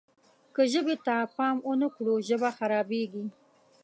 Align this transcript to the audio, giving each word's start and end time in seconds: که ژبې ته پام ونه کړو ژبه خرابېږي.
که 0.55 0.61
ژبې 0.73 0.95
ته 1.05 1.15
پام 1.35 1.57
ونه 1.69 1.87
کړو 1.95 2.13
ژبه 2.27 2.49
خرابېږي. 2.57 3.25